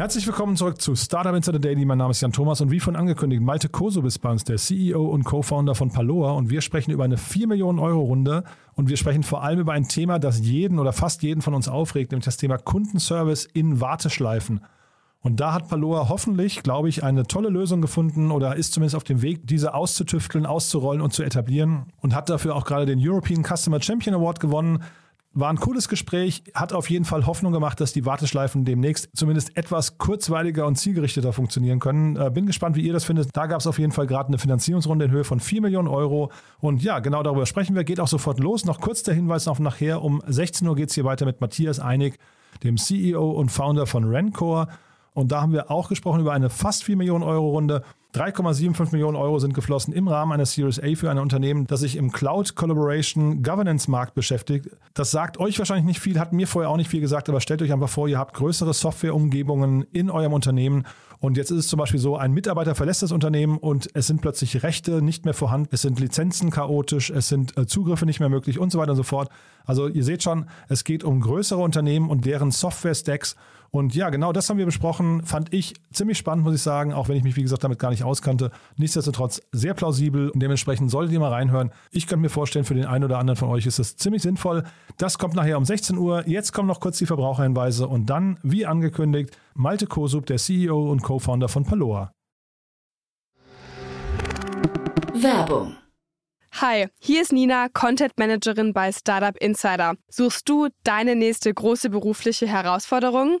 [0.00, 1.84] Herzlich willkommen zurück zu Startup Insider Daily.
[1.84, 4.56] Mein Name ist Jan Thomas und wie von angekündigt, Malte Koso ist bei uns, der
[4.56, 8.88] CEO und Co-Founder von Paloa und wir sprechen über eine 4 Millionen Euro Runde und
[8.88, 12.12] wir sprechen vor allem über ein Thema, das jeden oder fast jeden von uns aufregt,
[12.12, 14.62] nämlich das Thema Kundenservice in Warteschleifen.
[15.20, 19.04] Und da hat Paloa hoffentlich, glaube ich, eine tolle Lösung gefunden oder ist zumindest auf
[19.04, 23.44] dem Weg, diese auszutüfteln, auszurollen und zu etablieren und hat dafür auch gerade den European
[23.44, 24.82] Customer Champion Award gewonnen.
[25.32, 29.56] War ein cooles Gespräch, hat auf jeden Fall Hoffnung gemacht, dass die Warteschleifen demnächst zumindest
[29.56, 32.16] etwas kurzweiliger und zielgerichteter funktionieren können.
[32.16, 33.28] Äh, bin gespannt, wie ihr das findet.
[33.36, 36.32] Da gab es auf jeden Fall gerade eine Finanzierungsrunde in Höhe von 4 Millionen Euro.
[36.58, 37.84] Und ja, genau darüber sprechen wir.
[37.84, 38.64] Geht auch sofort los.
[38.64, 40.02] Noch kurz der Hinweis auf nachher.
[40.02, 42.18] Um 16 Uhr geht es hier weiter mit Matthias Einig,
[42.64, 44.66] dem CEO und Founder von Rencore.
[45.12, 47.84] Und da haben wir auch gesprochen über eine fast 4 Millionen Euro Runde.
[48.14, 51.96] 3,75 Millionen Euro sind geflossen im Rahmen einer Series A für ein Unternehmen, das sich
[51.96, 54.68] im Cloud Collaboration Governance Markt beschäftigt.
[54.94, 57.62] Das sagt euch wahrscheinlich nicht viel, hat mir vorher auch nicht viel gesagt, aber stellt
[57.62, 60.86] euch einfach vor, ihr habt größere Softwareumgebungen in eurem Unternehmen
[61.20, 64.22] und jetzt ist es zum Beispiel so, ein Mitarbeiter verlässt das Unternehmen und es sind
[64.22, 68.30] plötzlich Rechte nicht mehr vorhanden, es sind Lizenzen chaotisch, es sind äh, Zugriffe nicht mehr
[68.30, 69.28] möglich und so weiter und so fort.
[69.66, 73.36] Also ihr seht schon, es geht um größere Unternehmen und deren Software-Stacks
[73.72, 75.22] und ja, genau das haben wir besprochen.
[75.24, 77.90] Fand ich ziemlich spannend, muss ich sagen, auch wenn ich mich, wie gesagt, damit gar
[77.90, 78.50] nicht auskannte.
[78.76, 81.70] Nichtsdestotrotz sehr plausibel und dementsprechend solltet ihr mal reinhören.
[81.92, 84.64] Ich könnte mir vorstellen, für den einen oder anderen von euch ist das ziemlich sinnvoll.
[84.96, 86.26] Das kommt nachher um 16 Uhr.
[86.26, 91.02] Jetzt kommen noch kurz die Verbraucherhinweise und dann, wie angekündigt, Malte Kosub, der CEO und
[91.10, 92.12] Co-Founder von Paloa.
[95.12, 95.76] Werbung.
[96.60, 99.96] Hi, hier ist Nina, Content Managerin bei Startup Insider.
[100.08, 103.40] Suchst du deine nächste große berufliche Herausforderung?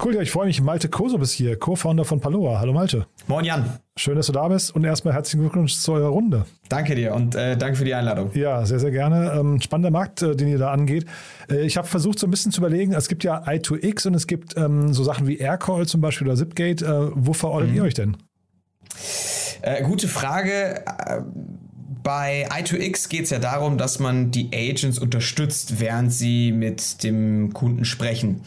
[0.00, 0.62] Cool, ja, ich freue mich.
[0.62, 2.60] Malte Koso ist hier, Co-Founder von Paloa.
[2.60, 3.06] Hallo Malte.
[3.26, 3.80] Moin Jan.
[3.96, 6.46] Schön, dass du da bist und erstmal herzlichen Glückwunsch zu eurer Runde.
[6.68, 8.30] Danke dir und äh, danke für die Einladung.
[8.34, 9.32] Ja, sehr, sehr gerne.
[9.32, 11.04] Ähm, spannender Markt, äh, den ihr da angeht.
[11.50, 14.28] Äh, ich habe versucht, so ein bisschen zu überlegen, es gibt ja I2X und es
[14.28, 16.82] gibt ähm, so Sachen wie Aircall zum Beispiel oder Zipgate.
[16.82, 17.76] Äh, wo verordnet mhm.
[17.78, 18.16] ihr euch denn?
[19.62, 20.84] Äh, gute Frage.
[22.08, 27.52] Bei I2X geht es ja darum, dass man die Agents unterstützt, während sie mit dem
[27.52, 28.40] Kunden sprechen.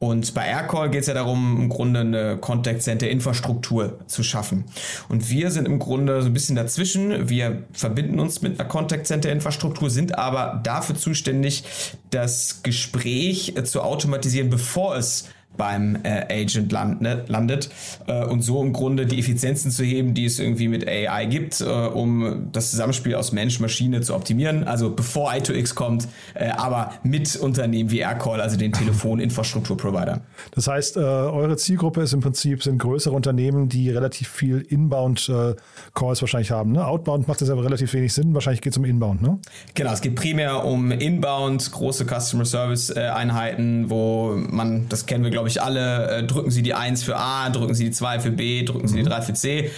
[0.00, 4.64] Und bei Aircall geht es ja darum, im Grunde eine Contact Center Infrastruktur zu schaffen.
[5.08, 7.28] Und wir sind im Grunde so ein bisschen dazwischen.
[7.28, 11.62] Wir verbinden uns mit einer Contact Center Infrastruktur, sind aber dafür zuständig,
[12.10, 17.70] das Gespräch zu automatisieren, bevor es beim äh, Agent land, ne, landet
[18.06, 21.60] äh, und so im Grunde die Effizienzen zu heben, die es irgendwie mit AI gibt,
[21.60, 24.64] äh, um das Zusammenspiel aus Mensch-Maschine zu optimieren.
[24.64, 30.20] Also bevor I2X kommt, äh, aber mit Unternehmen wie Aircall, also den Telefoninfrastrukturprovider.
[30.52, 36.18] Das heißt, äh, eure Zielgruppe ist im Prinzip sind größere Unternehmen, die relativ viel Inbound-Calls
[36.18, 36.72] äh, wahrscheinlich haben.
[36.72, 36.86] Ne?
[36.86, 38.34] Outbound macht das aber relativ wenig Sinn.
[38.34, 39.38] Wahrscheinlich geht es um Inbound, ne?
[39.74, 45.43] Genau, es geht primär um Inbound, große Customer Service-Einheiten, wo man, das kennen wir glaube
[45.44, 48.30] glaube ich, alle, äh, drücken Sie die 1 für A, drücken Sie die 2 für
[48.30, 49.22] B, drücken Sie die 3 mhm.
[49.24, 49.70] für C.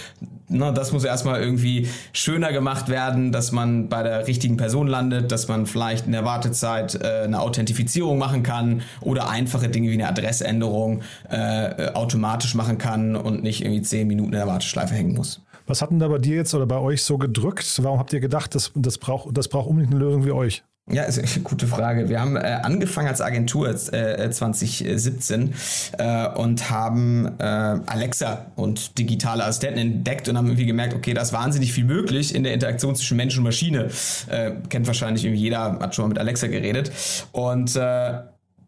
[0.47, 5.29] Na, das muss erstmal irgendwie schöner gemacht werden, dass man bei der richtigen Person landet,
[5.33, 9.95] dass man vielleicht in der Wartezeit äh, eine Authentifizierung machen kann oder einfache Dinge wie
[9.95, 15.15] eine Adressänderung äh, automatisch machen kann und nicht irgendwie 10 Minuten in der Warteschleife hängen
[15.15, 15.41] muss.
[15.65, 17.83] Was hat denn da bei dir jetzt oder bei euch so gedrückt?
[17.83, 20.63] Warum habt ihr gedacht, das, das braucht das braucht unbedingt eine Lösung wie euch?
[20.89, 22.07] Ja, ist eine gute Frage.
[22.07, 25.53] Wir haben äh, angefangen als Agentur äh, 2017
[25.97, 31.21] äh, und haben äh, Alexa und digitale Assistenten entdeckt und haben irgendwie gemerkt, okay, da
[31.23, 33.89] ist wahnsinnig viel möglich in der Interaktion zwischen Mensch und Maschine.
[34.29, 36.89] Äh, kennt wahrscheinlich irgendwie jeder, hat schon mal mit Alexa geredet.
[37.33, 38.21] Und äh,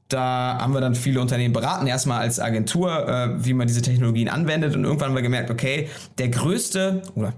[0.10, 4.76] da haben wir dann viele Unternehmen beraten, erstmal als Agentur, wie man diese Technologien anwendet
[4.76, 5.88] und irgendwann haben wir gemerkt, okay,
[6.18, 7.34] der größte oder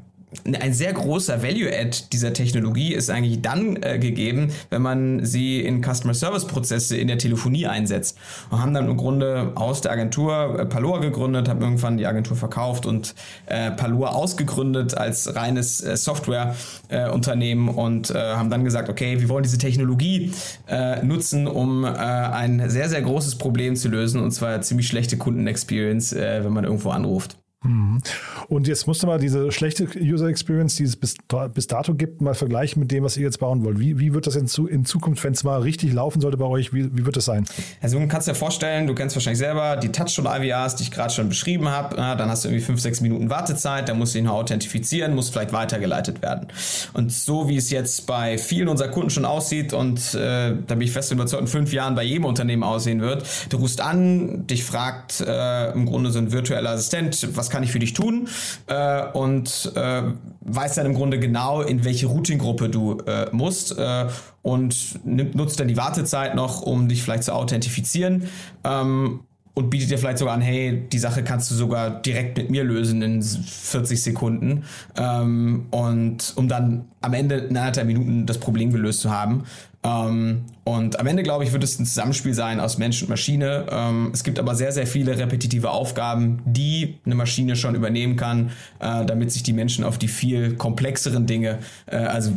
[0.46, 5.84] ein sehr großer Value-Add dieser Technologie ist eigentlich dann äh, gegeben, wenn man sie in
[5.84, 8.18] Customer Service-Prozesse in der Telefonie einsetzt.
[8.50, 12.38] Und haben dann im Grunde aus der Agentur äh, Palua gegründet, haben irgendwann die Agentur
[12.38, 13.14] verkauft und
[13.48, 19.44] äh, Palua ausgegründet als reines äh, Software-Unternehmen und äh, haben dann gesagt, okay, wir wollen
[19.44, 20.32] diese Technologie
[20.68, 26.14] äh, nutzen, um ein sehr, sehr großes Problem zu lösen und zwar ziemlich schlechte Kundenexperience,
[26.14, 27.41] wenn man irgendwo anruft.
[27.64, 28.02] Mhm.
[28.48, 31.16] Und jetzt musst du mal diese schlechte User Experience, die es bis,
[31.54, 33.80] bis dato gibt, mal vergleichen mit dem, was ihr jetzt bauen wollt.
[33.80, 36.74] Wie, wie wird das in, in Zukunft, wenn es mal richtig laufen sollte bei euch,
[36.74, 37.46] wie, wie wird das sein?
[37.80, 41.30] Also du kannst dir vorstellen, du kennst wahrscheinlich selber die Touchstone-IVRs, die ich gerade schon
[41.30, 41.96] beschrieben habe.
[41.96, 45.54] dann hast du irgendwie fünf, sechs Minuten Wartezeit, dann musst du ihn authentifizieren, muss vielleicht
[45.54, 46.48] weitergeleitet werden.
[46.94, 50.82] Und so wie es jetzt bei vielen unserer Kunden schon aussieht und äh, da bin
[50.82, 54.64] ich fest überzeugt, in fünf Jahren bei jedem Unternehmen aussehen wird, du rufst an, dich
[54.64, 58.28] fragt äh, im Grunde so ein virtueller Assistent, was kann ich für dich tun?
[58.68, 60.04] Äh, und äh,
[60.42, 64.08] weiß dann im Grunde genau, in welche Routing-Gruppe du äh, musst äh,
[64.42, 68.24] und nimmt, nutzt dann die Wartezeit noch, um dich vielleicht zu authentifizieren.
[68.64, 69.22] Ähm,
[69.54, 72.64] und bietet dir vielleicht sogar an, hey, die Sache kannst du sogar direkt mit mir
[72.64, 74.64] lösen in 40 Sekunden.
[74.96, 79.44] Ähm, und um dann am Ende in anderthalb Minuten das Problem gelöst zu haben.
[79.84, 83.66] Ähm, und am Ende, glaube ich, wird es ein Zusammenspiel sein aus Mensch und Maschine.
[83.70, 88.52] Ähm, es gibt aber sehr, sehr viele repetitive Aufgaben, die eine Maschine schon übernehmen kann,
[88.80, 92.34] äh, damit sich die Menschen auf die viel komplexeren Dinge, äh, also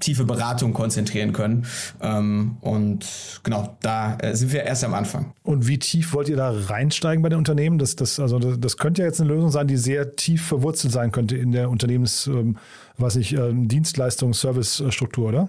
[0.00, 1.66] tiefe Beratung konzentrieren können.
[2.00, 5.32] Ähm, und genau, da äh, sind wir erst am Anfang.
[5.42, 7.78] Und wie tief wollt ihr da reinsteigen bei den Unternehmen?
[7.78, 10.92] Das, das, also das, das könnte ja jetzt eine Lösung sein, die sehr tief verwurzelt
[10.92, 12.56] sein könnte in der Unternehmens, ähm,
[12.98, 15.48] was ich, äh, Dienstleistungs-, Service-Struktur, oder?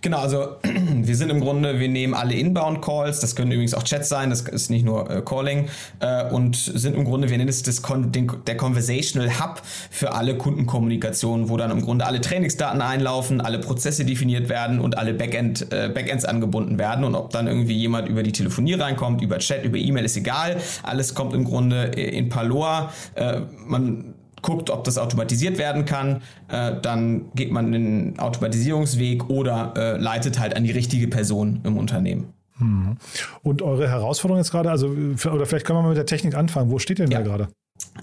[0.00, 4.08] Genau, also wir sind im Grunde, wir nehmen alle Inbound-Calls, das können übrigens auch Chats
[4.08, 5.68] sein, das ist nicht nur äh, Calling,
[6.00, 10.12] äh, und sind im Grunde, wir nennen es das Con den, der Conversational Hub für
[10.12, 15.14] alle Kundenkommunikation, wo dann im Grunde alle Trainingsdaten einlaufen, alle Prozesse definiert werden und alle
[15.14, 17.04] Backend, äh, Backends angebunden werden.
[17.04, 20.56] Und ob dann irgendwie jemand über die Telefonie reinkommt, über Chat, über E-Mail, ist egal.
[20.82, 22.92] Alles kommt im Grunde in Paloa.
[23.14, 24.15] Äh, man
[24.46, 30.38] guckt, ob das automatisiert werden kann, äh, dann geht man den Automatisierungsweg oder äh, leitet
[30.38, 32.32] halt an die richtige Person im Unternehmen.
[32.58, 32.96] Hm.
[33.42, 36.70] Und eure Herausforderung jetzt gerade, also oder vielleicht können wir mal mit der Technik anfangen.
[36.70, 37.18] Wo steht ihr denn ja.
[37.18, 37.48] da gerade?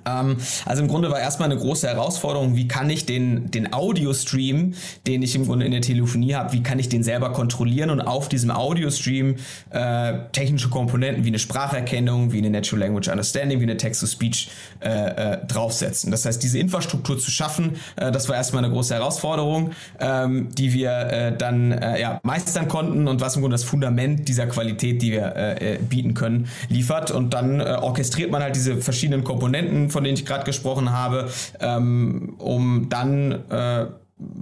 [0.06, 4.74] Ähm, also im Grunde war erstmal eine große Herausforderung, wie kann ich den, den Audio-Stream,
[5.08, 8.02] den ich im Grunde in der Telefonie habe, wie kann ich den selber kontrollieren und
[8.02, 9.36] auf diesem Audio-Stream
[9.70, 14.50] äh, technische Komponenten wie eine Spracherkennung, wie eine Natural Language Understanding, wie eine Text-to-Speech
[14.82, 16.12] äh, äh, draufsetzen.
[16.12, 20.74] Das heißt, diese Infrastruktur zu schaffen, äh, das war erstmal eine große Herausforderung, ähm, die
[20.74, 25.02] wir äh, dann äh, ja, meistern konnten und was im Grunde das Fundament dieser Qualität,
[25.02, 27.12] die wir bieten können, liefert.
[27.12, 32.36] Und dann orchestriert man halt diese verschiedenen Komponenten Von denen ich gerade gesprochen habe, ähm,
[32.38, 33.86] um dann äh,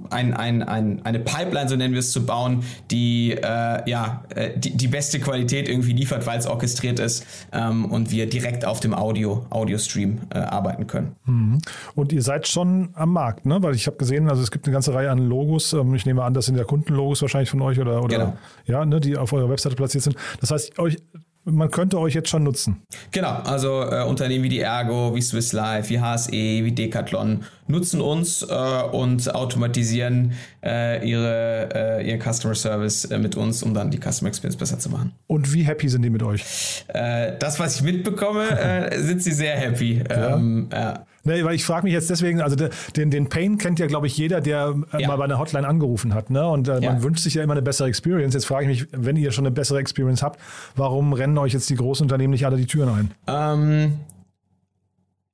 [0.10, 4.58] ein, ein, ein, eine Pipeline, so nennen wir es, zu bauen, die äh, ja äh,
[4.58, 8.80] die, die beste Qualität irgendwie liefert, weil es orchestriert ist ähm, und wir direkt auf
[8.80, 11.16] dem Audio, Audio-Stream äh, arbeiten können.
[11.26, 11.62] Mhm.
[11.96, 13.64] Und ihr seid schon am Markt, ne?
[13.64, 15.74] Weil ich habe gesehen, also es gibt eine ganze Reihe an Logos.
[15.74, 18.38] Ähm, ich nehme an, das sind ja Kundenlogos wahrscheinlich von euch oder, oder genau.
[18.66, 20.16] ja, ne, die auf eurer Webseite platziert sind.
[20.42, 20.98] Das heißt, euch
[21.44, 22.84] man könnte euch jetzt schon nutzen.
[23.12, 28.02] Genau, also äh, Unternehmen wie die Ergo, wie Swiss Life, wie HSE, wie Decathlon nutzen
[28.02, 28.46] uns äh,
[28.92, 30.34] und automatisieren
[30.64, 34.78] äh, ihre, äh, ihren Customer Service äh, mit uns, um dann die Customer Experience besser
[34.78, 35.14] zu machen.
[35.28, 36.44] Und wie happy sind die mit euch?
[36.90, 40.04] Äh, das, was ich mitbekomme, sind sie sehr happy.
[40.10, 40.36] Ja.
[40.36, 41.06] Ähm, ja.
[41.24, 42.56] Nee, weil ich frage mich jetzt deswegen, also
[42.96, 45.08] den, den Pain kennt ja, glaube ich, jeder, der ja.
[45.08, 46.30] mal bei einer Hotline angerufen hat.
[46.30, 46.48] Ne?
[46.48, 46.92] Und äh, ja.
[46.94, 48.34] man wünscht sich ja immer eine bessere Experience.
[48.34, 50.40] Jetzt frage ich mich, wenn ihr schon eine bessere Experience habt,
[50.76, 53.12] warum rennen euch jetzt die großen Unternehmen nicht alle die Türen ein?
[53.28, 53.94] Ähm,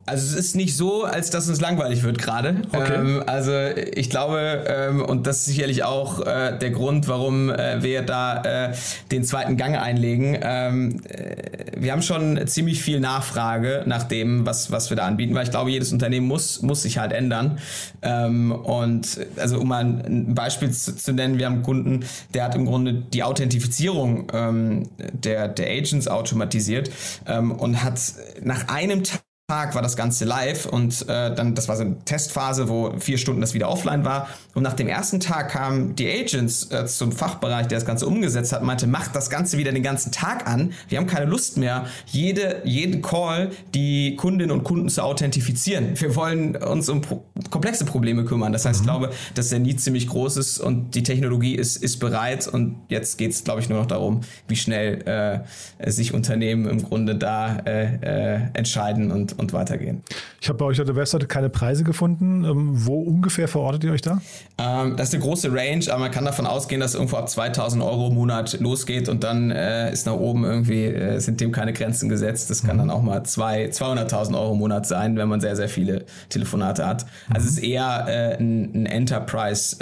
[0.08, 2.62] also es ist nicht so, als dass uns langweilig wird gerade.
[2.72, 2.96] Okay.
[2.96, 7.84] Ähm, also ich glaube, ähm, und das ist sicherlich auch äh, der Grund, warum äh,
[7.84, 8.74] wir da äh,
[9.12, 10.38] den zweiten Gang einlegen.
[10.42, 15.36] Ähm, äh, wir haben schon ziemlich viel Nachfrage nach dem, was, was wir da anbieten,
[15.36, 17.60] weil ich glaube, jedes Unternehmen muss, muss sich halt ändern.
[18.02, 22.46] Ähm, und also um mal ein Beispiel zu, zu, nennen, wir haben einen Kunden, der
[22.46, 26.90] hat im Grunde die Authentifizierung ähm, der, der Agents automatisiert
[27.28, 28.00] ähm, und hat
[28.42, 31.96] nach einem Tag Tag war das Ganze live und äh, dann, das war so eine
[32.04, 34.27] Testphase, wo vier Stunden das wieder offline war.
[34.54, 38.51] Und nach dem ersten Tag kamen die Agents äh, zum Fachbereich, der das Ganze umgesetzt
[38.51, 40.74] hat, meinte, macht das Ganze wieder den ganzen Tag an.
[40.89, 45.98] Wir haben keine Lust mehr, jede, jeden Call die Kundinnen und Kunden zu authentifizieren.
[45.98, 48.51] Wir wollen uns um pro komplexe Probleme kümmern.
[48.51, 48.84] Das heißt, mhm.
[48.84, 52.50] ich glaube, dass der Need ziemlich groß ist und die Technologie ist, ist bereit.
[52.50, 55.46] Und jetzt geht es, glaube ich, nur noch darum, wie schnell
[55.80, 60.03] äh, sich Unternehmen im Grunde da äh, äh, entscheiden und und, und weitergehen.
[60.41, 62.44] Ich habe bei euch auf der Webseite keine Preise gefunden.
[62.44, 64.22] Ähm, wo ungefähr verortet ihr euch da?
[64.58, 67.84] Ähm, das ist eine große Range, aber man kann davon ausgehen, dass irgendwo ab 2000
[67.84, 71.74] Euro im Monat losgeht und dann äh, ist nach oben irgendwie, äh, sind dem keine
[71.74, 72.50] Grenzen gesetzt.
[72.50, 72.82] Das kann mhm.
[72.82, 77.06] dann auch mal 200.000 Euro im Monat sein, wenn man sehr, sehr viele Telefonate hat.
[77.29, 77.48] Also mhm.
[77.48, 79.77] es ist eher äh, ein, ein, Enterprise.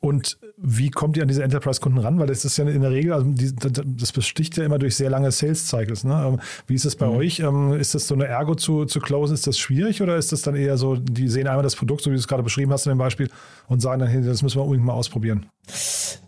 [0.00, 2.18] Und wie kommt ihr an diese Enterprise-Kunden ran?
[2.18, 3.52] Weil das ist ja in der Regel, also die,
[3.84, 6.04] das besticht ja immer durch sehr lange Sales-Cycles.
[6.04, 6.24] Ne?
[6.26, 7.16] Ähm, wie ist es bei mhm.
[7.16, 7.40] euch?
[7.40, 9.34] Ähm, ist das so eine Ergo zu, zu closen?
[9.34, 12.10] Ist das schwierig oder ist das dann eher so, die sehen einmal das Produkt, so
[12.10, 13.28] wie du es gerade beschrieben hast in dem Beispiel,
[13.66, 15.46] und sagen dann, hey, das müssen wir unbedingt mal ausprobieren?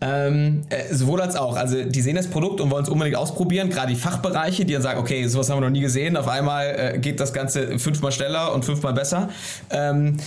[0.01, 1.55] Ähm, äh, sowohl als auch.
[1.55, 3.69] Also die sehen das Produkt und wollen es unbedingt ausprobieren.
[3.69, 6.17] Gerade die Fachbereiche, die dann sagen, okay, sowas haben wir noch nie gesehen.
[6.17, 9.29] Auf einmal äh, geht das Ganze fünfmal schneller und fünfmal besser.
[9.69, 10.17] Ähm,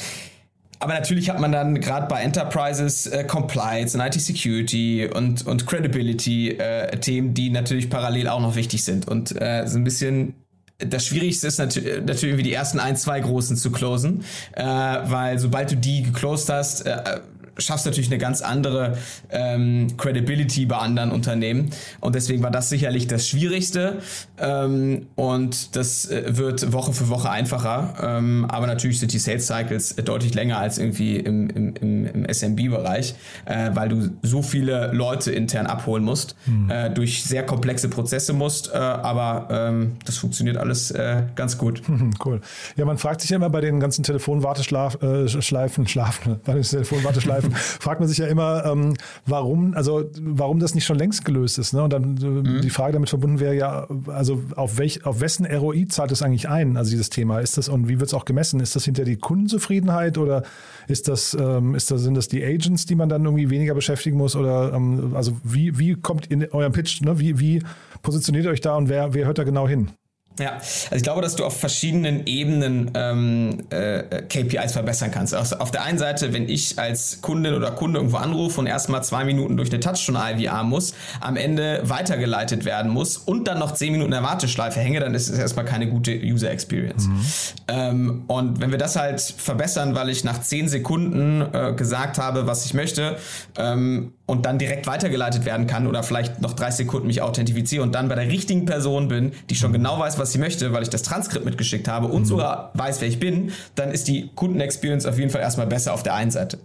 [0.81, 5.67] aber natürlich hat man dann gerade bei Enterprises äh, Compliance und IT Security und, und
[5.67, 9.09] Credibility äh, Themen, die natürlich parallel auch noch wichtig sind.
[9.09, 10.35] Und äh, so ein bisschen
[10.79, 15.39] das Schwierigste ist nat natürlich irgendwie die ersten ein, zwei großen zu closen, äh, weil
[15.39, 17.21] sobald du die geclosed hast, äh,
[17.59, 18.97] schaffst natürlich eine ganz andere
[19.31, 21.71] ähm, Credibility bei anderen Unternehmen.
[22.01, 23.99] Und deswegen war das sicherlich das Schwierigste.
[24.39, 27.95] Ähm, und das äh, wird Woche für Woche einfacher.
[28.03, 32.27] Ähm, aber natürlich sind die Sales Cycles deutlich länger als irgendwie im, im, im, im
[32.29, 36.71] SMB-Bereich, äh, weil du so viele Leute intern abholen musst, hm.
[36.71, 38.73] äh, durch sehr komplexe Prozesse musst.
[38.73, 41.83] Äh, aber ähm, das funktioniert alles äh, ganz gut.
[42.25, 42.41] Cool.
[42.77, 47.48] Ja, man fragt sich ja immer bei den ganzen Telefonwarteschleifen, äh, Schlafen, bei den Telefonwarteschleifen,
[47.55, 48.95] fragt man sich ja immer, ähm,
[49.27, 51.73] warum, also warum das nicht schon längst gelöst ist.
[51.73, 51.83] Ne?
[51.83, 52.61] Und dann äh, mhm.
[52.61, 56.49] die Frage damit verbunden wäre ja, also auf, welch, auf wessen ROI zahlt es eigentlich
[56.49, 57.41] ein, also dieses Thema?
[57.41, 58.61] Ist das und wie wird es auch gemessen?
[58.61, 60.43] Ist das hinter die Kundenzufriedenheit oder
[60.87, 64.17] ist das, ähm, ist das, sind das die Agents, die man dann irgendwie weniger beschäftigen
[64.17, 64.37] muss?
[64.37, 67.19] Oder ähm, also wie, wie kommt in eurem Pitch, ne?
[67.19, 67.63] wie, wie
[68.03, 69.91] positioniert ihr euch da und wer, wer hört da genau hin?
[70.39, 75.35] Ja, also ich glaube, dass du auf verschiedenen Ebenen ähm, äh, KPIs verbessern kannst.
[75.35, 79.03] Also auf der einen Seite, wenn ich als Kundin oder Kunde irgendwo anrufe und erstmal
[79.03, 83.93] zwei Minuten durch eine Touchstone-IVR muss, am Ende weitergeleitet werden muss und dann noch zehn
[83.93, 87.07] Minuten in der Warteschleife hänge, dann ist es erstmal keine gute User Experience.
[87.07, 87.27] Mhm.
[87.69, 92.47] Ähm, und wenn wir das halt verbessern, weil ich nach zehn Sekunden äh, gesagt habe,
[92.47, 93.17] was ich möchte,
[93.57, 97.95] ähm, und dann direkt weitergeleitet werden kann oder vielleicht noch drei Sekunden mich authentifiziere und
[97.95, 100.91] dann bei der richtigen Person bin, die schon genau weiß, was sie möchte, weil ich
[100.91, 102.27] das Transkript mitgeschickt habe und mhm.
[102.27, 106.03] sogar weiß, wer ich bin, dann ist die Kundenexperience auf jeden Fall erstmal besser auf
[106.03, 106.59] der einen Seite.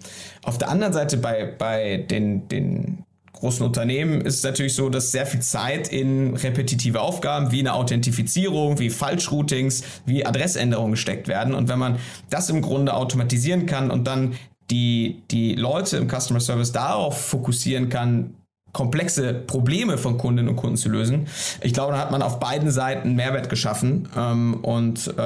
[0.44, 5.14] Auf der anderen Seite bei, bei den, den großen Unternehmen ist es natürlich so, dass
[5.14, 11.54] sehr viel Zeit in repetitive Aufgaben wie eine Authentifizierung, wie Falschroutings, wie Adressänderungen gesteckt werden.
[11.54, 11.98] Und wenn man
[12.30, 14.34] das im Grunde automatisieren kann und dann
[14.70, 18.36] die, die Leute im Customer Service darauf fokussieren kann,
[18.72, 21.28] komplexe Probleme von Kundinnen und Kunden zu lösen.
[21.62, 25.22] Ich glaube, da hat man auf beiden Seiten Mehrwert geschaffen ähm, und äh,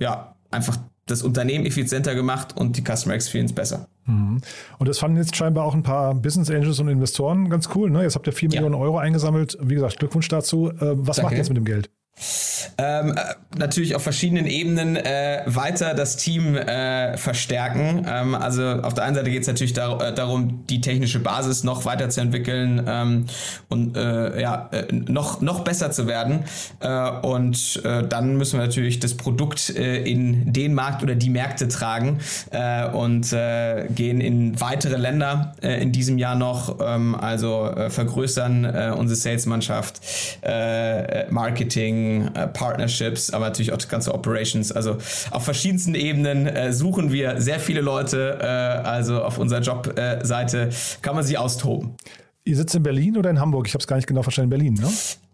[0.00, 3.88] ja, einfach das Unternehmen effizienter gemacht und die Customer Experience besser.
[4.04, 4.40] Mhm.
[4.78, 7.90] Und das fanden jetzt scheinbar auch ein paar Business Angels und Investoren ganz cool.
[7.90, 8.02] Ne?
[8.02, 8.60] Jetzt habt ihr 4 ja.
[8.60, 9.56] Millionen Euro eingesammelt.
[9.62, 10.70] Wie gesagt, Glückwunsch dazu.
[10.70, 11.22] Äh, was Danke.
[11.22, 11.90] macht ihr jetzt mit dem Geld?
[12.76, 18.06] Ähm, äh, natürlich auf verschiedenen Ebenen äh, weiter das Team äh, verstärken.
[18.08, 21.64] Ähm, also auf der einen Seite geht es natürlich dar äh, darum, die technische Basis
[21.64, 23.26] noch weiterzuentwickeln ähm,
[23.68, 26.44] und äh, ja, äh, noch, noch besser zu werden.
[27.22, 32.18] und dann müssen wir natürlich das Produkt in den Markt oder die Märkte tragen
[32.92, 36.78] und gehen in weitere Länder in diesem Jahr noch.
[36.80, 40.00] Ähm, also vergrößern unsere Salesmannschaft,
[41.30, 44.72] Marketing, äh, Partnerships, aber natürlich auch ganze Operations.
[44.72, 44.98] Also
[45.30, 48.38] auf verschiedensten Ebenen äh, suchen wir sehr viele Leute.
[48.40, 50.70] Äh, also auf unserer Jobseite
[51.02, 51.94] kann man sich austoben.
[52.44, 53.66] Ihr sitzt in Berlin oder in Hamburg?
[53.66, 54.50] Ich habe es gar nicht genau verstanden.
[54.50, 54.88] Berlin, ne?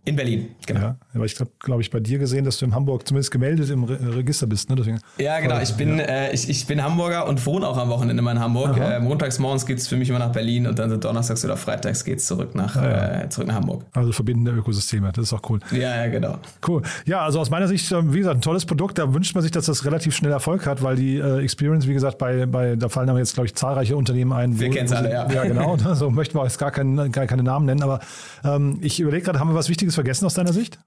[0.07, 0.81] In Berlin, genau.
[0.81, 3.71] Ja, aber ich habe, glaube ich, bei dir gesehen, dass du in Hamburg zumindest gemeldet
[3.71, 4.69] im Re Register bist.
[4.69, 4.77] Ne?
[4.77, 5.59] Deswegen, ja, genau.
[5.61, 6.05] Ich bin, ja.
[6.05, 8.77] äh, ich, ich bin Hamburger und wohne auch am Wochenende immer in Hamburg.
[8.77, 12.05] Äh, montags morgens geht es für mich immer nach Berlin und dann donnerstags oder freitags
[12.05, 13.21] geht es zurück, nach, ah, ja.
[13.23, 13.87] äh, zurück nach Hamburg.
[13.95, 15.61] Also verbindende Ökosysteme, das ist auch cool.
[15.73, 16.37] Ja, ja, genau.
[16.69, 16.83] Cool.
[17.07, 18.99] Ja, also aus meiner Sicht, ähm, wie gesagt, ein tolles Produkt.
[18.99, 21.95] Da wünscht man sich, dass das relativ schnell Erfolg hat, weil die äh, Experience, wie
[21.95, 24.61] gesagt, bei, bei da fallen aber jetzt, glaube ich, zahlreiche Unternehmen ein.
[24.61, 25.31] Wir kennen es alle, ja.
[25.33, 25.79] Ja, genau.
[25.95, 28.01] so möchten wir jetzt gar, kein, gar keine Namen nennen, aber
[28.45, 30.79] ähm, ich überlege gerade, haben wir was Wichtiges vergessen aus deiner Sicht?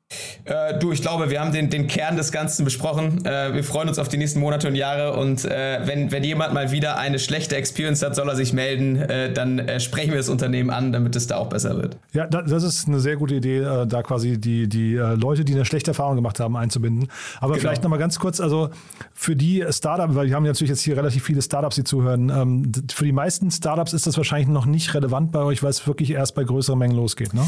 [0.46, 3.26] Äh, du, ich glaube, wir haben den, den Kern des Ganzen besprochen.
[3.26, 6.54] Äh, wir freuen uns auf die nächsten Monate und Jahre und äh, wenn, wenn jemand
[6.54, 8.98] mal wieder eine schlechte Experience hat, soll er sich melden.
[8.98, 11.98] Äh, dann äh, sprechen wir das Unternehmen an, damit es da auch besser wird.
[12.14, 15.66] Ja, das ist eine sehr gute Idee, äh, da quasi die, die Leute, die eine
[15.66, 17.10] schlechte Erfahrung gemacht haben, einzubinden.
[17.40, 17.62] Aber genau.
[17.62, 18.70] vielleicht nochmal ganz kurz, also
[19.14, 22.30] für die Startups, weil wir haben natürlich jetzt hier relativ viele Startups, die zuhören.
[22.30, 25.86] Ähm, für die meisten Startups ist das wahrscheinlich noch nicht relevant bei euch, weil es
[25.88, 27.46] wirklich erst bei größeren Mengen losgeht, ne?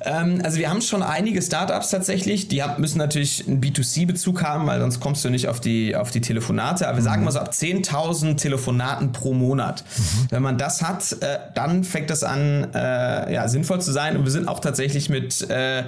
[0.00, 2.48] Ähm, also wir haben schon schon einige Startups tatsächlich.
[2.48, 6.10] Die haben, müssen natürlich einen B2C-Bezug haben, weil sonst kommst du nicht auf die, auf
[6.10, 6.88] die Telefonate.
[6.88, 9.84] Aber wir sagen mal so ab 10.000 Telefonaten pro Monat.
[9.96, 10.26] Mhm.
[10.30, 14.16] Wenn man das hat, äh, dann fängt das an, äh, ja, sinnvoll zu sein.
[14.16, 15.84] Und wir sind auch tatsächlich mit äh, äh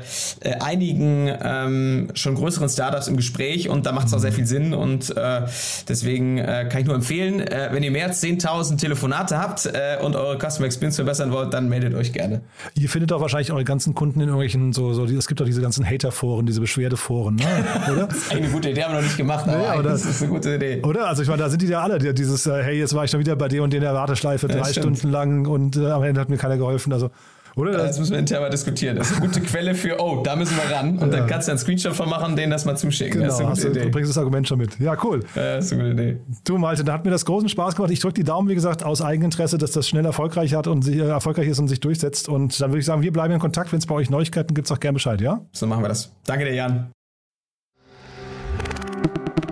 [0.61, 4.75] einigen ähm, schon größeren Startups im Gespräch und da macht es auch sehr viel Sinn.
[4.75, 5.43] Und äh,
[5.89, 9.67] deswegen äh, kann ich nur empfehlen, wenn ihr mehr als 10.000 Telefonate habt
[10.03, 12.41] und eure Customer Experience verbessern wollt, dann meldet euch gerne.
[12.75, 15.61] Ihr findet auch wahrscheinlich eure ganzen Kunden in irgendwelchen so, so es gibt doch diese
[15.61, 17.45] ganzen Hater-Foren, diese Beschwerdeforen, ne?
[17.93, 18.07] oder?
[18.07, 20.23] das ist eine gute Idee, haben wir noch nicht gemacht, aber nee, oder, das ist
[20.23, 20.83] eine gute Idee.
[20.83, 21.07] Oder?
[21.09, 23.11] Also ich meine, da sind die ja alle, die, dieses, äh, hey, jetzt war ich
[23.11, 26.21] schon wieder bei dir und in der Warteschleife drei Stunden lang und äh, am Ende
[26.21, 26.93] hat mir keiner geholfen.
[26.93, 27.11] Also
[27.57, 27.73] oder?
[27.73, 28.97] Das müssen wir intern mal diskutieren.
[28.97, 30.99] Das ist eine gute Quelle für, oh, da müssen wir ran.
[30.99, 31.19] Und ja.
[31.19, 33.21] dann kannst du einen Screenshot von machen, denen das mal zuschicken.
[33.21, 33.81] Genau, das ist eine gute Idee.
[33.87, 34.79] Du bringst das Argument schon mit.
[34.81, 35.21] Ja, cool.
[35.35, 36.21] Ja, das ist eine gute Idee.
[36.45, 37.93] Du, Malte, da hat mir das großen Spaß gemacht.
[37.93, 40.97] Ich drücke die Daumen, wie gesagt, aus Eigeninteresse, dass das schnell erfolgreich hat und sich,
[40.97, 42.29] äh, erfolgreich ist und sich durchsetzt.
[42.29, 43.73] Und dann würde ich sagen, wir bleiben in Kontakt.
[43.73, 45.41] Wenn es bei euch Neuigkeiten gibt, auch gerne Bescheid, ja?
[45.53, 46.13] So machen wir das.
[46.27, 46.91] Danke dir, Jan.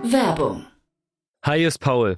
[0.03, 0.65] Werbung.
[1.45, 2.17] Hi, ist Paul.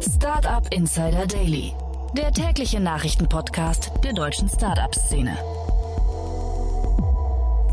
[0.00, 1.72] Startup Insider Daily,
[2.16, 5.36] der tägliche Nachrichtenpodcast der deutschen Startup-Szene.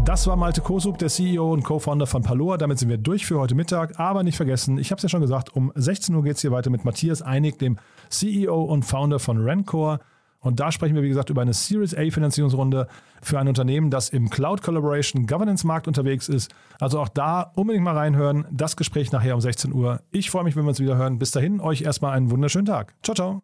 [0.05, 2.57] Das war Malte Kosub, der CEO und Co-Founder von Paloa.
[2.57, 3.99] Damit sind wir durch für heute Mittag.
[3.99, 6.51] Aber nicht vergessen, ich habe es ja schon gesagt, um 16 Uhr geht es hier
[6.51, 7.77] weiter mit Matthias Einig, dem
[8.09, 9.99] CEO und Founder von Rancor.
[10.43, 12.87] Und da sprechen wir, wie gesagt, über eine Series A Finanzierungsrunde
[13.21, 16.51] für ein Unternehmen, das im Cloud Collaboration Governance Markt unterwegs ist.
[16.79, 18.45] Also auch da unbedingt mal reinhören.
[18.51, 20.01] Das Gespräch nachher um 16 Uhr.
[20.11, 21.17] Ich freue mich, wenn wir uns wieder hören.
[21.17, 22.93] Bis dahin, euch erstmal einen wunderschönen Tag.
[23.01, 23.41] Ciao, ciao.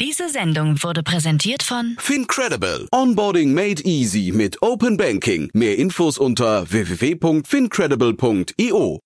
[0.00, 2.88] Diese Sendung wurde präsentiert von Fincredible.
[2.92, 5.50] Onboarding made easy mit Open Banking.
[5.52, 9.00] Mehr Infos unter www.fincredible.io.